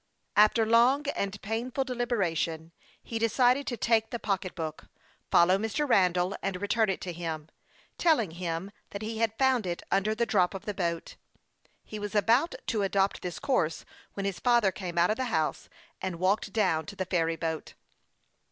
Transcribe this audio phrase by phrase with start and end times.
[0.35, 2.71] After long and painful deliberation,
[3.03, 4.87] he decided to take the pocketbook,
[5.29, 5.87] follow Mr.
[5.87, 7.49] Ilandall, and return it to him,
[7.99, 11.17] telling him that he had found it under the drop of the boat.
[11.83, 13.85] He was about to adopt this course
[14.15, 15.69] when his father came out of the house,
[16.01, 17.75] and walked down to the ferry boat.